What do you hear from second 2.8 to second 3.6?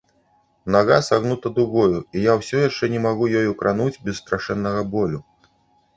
не магу ёю